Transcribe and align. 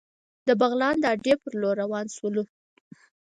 د 0.47 0.49
بغلان 0.61 0.95
د 0.99 1.05
اډې 1.13 1.33
په 1.43 1.49
لور 1.61 1.75
را 1.79 1.79
روان 1.81 2.05
شولو. 2.15 2.43